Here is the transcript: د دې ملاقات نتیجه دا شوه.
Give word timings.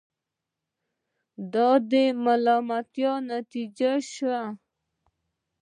د 1.53 1.55
دې 1.91 2.05
ملاقات 2.23 2.95
نتیجه 3.31 3.91
دا 3.95 4.05
شوه. 4.11 4.41